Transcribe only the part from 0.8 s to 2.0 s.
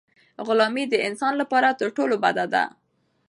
د انسان لپاره تر